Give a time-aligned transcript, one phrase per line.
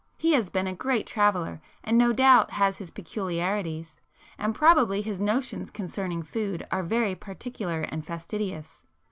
[0.17, 4.01] He has been a great traveller and no doubt has his peculiarities;
[4.39, 8.81] and probably his notions concerning food are very particular and fastidious.